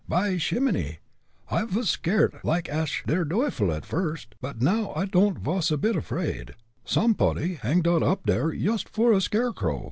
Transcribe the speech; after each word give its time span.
"By 0.09 0.37
shimminy 0.37 0.97
I 1.51 1.63
vas 1.65 1.91
skeardt 1.95 2.43
like 2.43 2.67
ash 2.67 3.03
der 3.05 3.23
duyfel 3.23 3.71
at 3.71 3.85
first, 3.85 4.33
put 4.41 4.59
now 4.59 4.93
I 4.95 5.05
don'd 5.05 5.37
vas 5.37 5.69
a 5.69 5.77
bit 5.77 5.95
afraid. 5.95 6.55
Somepody 6.83 7.59
hang 7.61 7.83
dot 7.83 8.01
up 8.01 8.21
there 8.25 8.51
yoost 8.51 8.89
for 8.89 9.13
a 9.13 9.21
scare 9.21 9.53
crow. 9.53 9.79